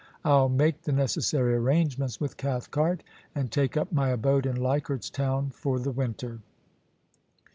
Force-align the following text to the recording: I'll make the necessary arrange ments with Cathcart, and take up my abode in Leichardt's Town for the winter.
I'll 0.25 0.49
make 0.49 0.81
the 0.81 0.91
necessary 0.91 1.53
arrange 1.53 1.99
ments 1.99 2.19
with 2.19 2.35
Cathcart, 2.35 3.03
and 3.35 3.51
take 3.51 3.77
up 3.77 3.91
my 3.91 4.09
abode 4.09 4.47
in 4.47 4.55
Leichardt's 4.55 5.11
Town 5.11 5.51
for 5.51 5.77
the 5.77 5.91
winter. 5.91 6.39